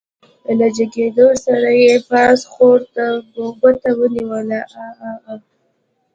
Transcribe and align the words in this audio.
له 0.57 0.67
جګېدو 0.77 1.27
سره 1.45 1.69
يې 1.83 1.95
پاس 2.09 2.39
خوړ 2.51 2.77
ته 2.95 3.05
ګوته 3.61 3.89
ونيوله 3.99 4.59
عاعاعا. 4.75 5.33